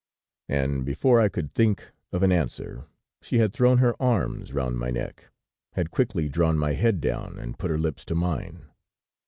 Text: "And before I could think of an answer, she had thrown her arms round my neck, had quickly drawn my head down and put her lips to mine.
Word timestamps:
"And 0.49 0.83
before 0.83 1.19
I 1.21 1.29
could 1.29 1.53
think 1.53 1.91
of 2.11 2.23
an 2.23 2.31
answer, 2.31 2.85
she 3.21 3.37
had 3.37 3.53
thrown 3.53 3.77
her 3.77 3.93
arms 4.01 4.51
round 4.51 4.77
my 4.79 4.89
neck, 4.89 5.29
had 5.73 5.91
quickly 5.91 6.27
drawn 6.27 6.57
my 6.57 6.73
head 6.73 6.99
down 7.01 7.37
and 7.37 7.59
put 7.59 7.69
her 7.69 7.77
lips 7.77 8.03
to 8.05 8.15
mine. 8.15 8.65